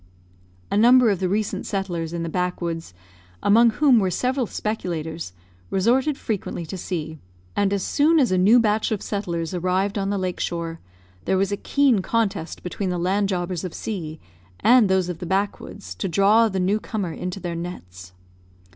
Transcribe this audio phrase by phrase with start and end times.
[0.71, 2.91] A number of the recent settlers in the backwoods,
[3.43, 5.31] among whom were several speculators,
[5.69, 7.19] resorted frequently to C;
[7.55, 10.79] and as soon as a new batch of settlers arrived on the lake shore,
[11.25, 14.19] there was a keen contest between the land jobbers of C
[14.61, 18.11] and those of the backwoods to draw the new comer into their nets.